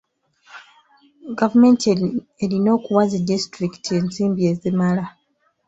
Gavumenti 1.39 1.85
erina 2.43 2.69
okuwa 2.77 3.03
zi 3.11 3.19
disitulikiti 3.29 3.89
ensimbi 3.99 4.41
ezimala. 4.51 5.03